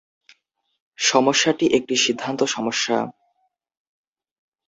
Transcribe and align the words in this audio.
সমস্যাটি 0.99 1.65
একটি 1.67 1.95
সিদ্ধান্ত 1.95 2.41
সমস্যা। 2.47 2.97